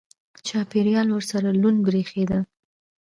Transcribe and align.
چاپېریال 0.47 1.07
ورسره 1.11 1.49
لوند 1.61 1.79
برېښېده. 1.85 2.39